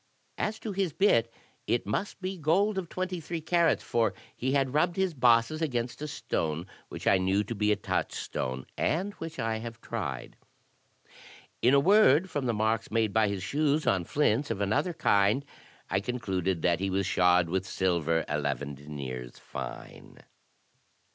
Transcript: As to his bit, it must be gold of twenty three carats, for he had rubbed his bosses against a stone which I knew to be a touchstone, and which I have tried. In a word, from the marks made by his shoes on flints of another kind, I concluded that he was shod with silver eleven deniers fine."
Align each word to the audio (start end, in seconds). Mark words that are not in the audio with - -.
As 0.39 0.57
to 0.61 0.71
his 0.71 0.93
bit, 0.93 1.31
it 1.67 1.85
must 1.85 2.21
be 2.23 2.35
gold 2.35 2.79
of 2.79 2.89
twenty 2.89 3.19
three 3.19 3.39
carats, 3.39 3.83
for 3.83 4.15
he 4.35 4.53
had 4.53 4.73
rubbed 4.73 4.95
his 4.95 5.13
bosses 5.13 5.61
against 5.61 6.01
a 6.01 6.07
stone 6.07 6.65
which 6.89 7.05
I 7.05 7.19
knew 7.19 7.43
to 7.43 7.53
be 7.53 7.71
a 7.71 7.75
touchstone, 7.75 8.65
and 8.75 9.13
which 9.19 9.37
I 9.37 9.57
have 9.59 9.79
tried. 9.79 10.37
In 11.61 11.75
a 11.75 11.79
word, 11.79 12.31
from 12.31 12.47
the 12.47 12.51
marks 12.55 12.89
made 12.89 13.13
by 13.13 13.27
his 13.27 13.43
shoes 13.43 13.85
on 13.85 14.05
flints 14.05 14.49
of 14.49 14.59
another 14.59 14.93
kind, 14.93 15.45
I 15.87 15.99
concluded 15.99 16.63
that 16.63 16.79
he 16.79 16.89
was 16.89 17.05
shod 17.05 17.47
with 17.47 17.67
silver 17.67 18.25
eleven 18.27 18.73
deniers 18.73 19.37
fine." 19.37 20.17